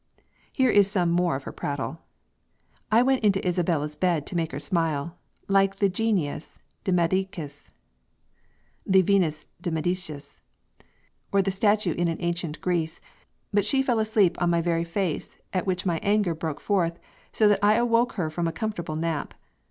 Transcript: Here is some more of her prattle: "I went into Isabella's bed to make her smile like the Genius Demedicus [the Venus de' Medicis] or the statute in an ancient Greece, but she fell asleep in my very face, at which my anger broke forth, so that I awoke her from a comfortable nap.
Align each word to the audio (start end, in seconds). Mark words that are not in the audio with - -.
Here 0.51 0.71
is 0.71 0.89
some 0.89 1.11
more 1.11 1.35
of 1.35 1.43
her 1.43 1.51
prattle: 1.51 1.99
"I 2.91 3.03
went 3.03 3.23
into 3.23 3.47
Isabella's 3.47 3.95
bed 3.95 4.25
to 4.25 4.35
make 4.35 4.51
her 4.51 4.57
smile 4.57 5.15
like 5.47 5.75
the 5.75 5.89
Genius 5.89 6.57
Demedicus 6.83 7.69
[the 8.83 9.03
Venus 9.03 9.45
de' 9.61 9.69
Medicis] 9.69 10.39
or 11.31 11.43
the 11.43 11.51
statute 11.51 11.97
in 11.99 12.07
an 12.07 12.17
ancient 12.19 12.59
Greece, 12.61 12.99
but 13.53 13.63
she 13.63 13.83
fell 13.83 13.99
asleep 13.99 14.39
in 14.41 14.49
my 14.49 14.59
very 14.59 14.83
face, 14.83 15.37
at 15.53 15.67
which 15.67 15.85
my 15.85 15.99
anger 15.99 16.33
broke 16.33 16.61
forth, 16.61 16.97
so 17.31 17.47
that 17.47 17.63
I 17.63 17.75
awoke 17.75 18.13
her 18.13 18.31
from 18.31 18.47
a 18.47 18.51
comfortable 18.51 18.95
nap. 18.95 19.35